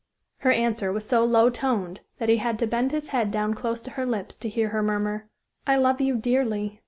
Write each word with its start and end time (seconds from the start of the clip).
Her 0.37 0.51
answer 0.51 0.91
was 0.91 1.07
so 1.07 1.23
low 1.23 1.51
toned 1.51 2.01
that 2.17 2.27
he 2.27 2.37
had 2.37 2.57
to 2.57 2.65
bend 2.65 2.91
his 2.91 3.09
head 3.09 3.29
down 3.29 3.53
close 3.53 3.83
to 3.83 3.91
her 3.91 4.05
lips 4.07 4.35
to 4.37 4.49
hear 4.49 4.69
her 4.69 4.81
murmur: 4.81 5.29
"I 5.67 5.77
love 5.77 6.01
you 6.01 6.15
dearly. 6.15 6.79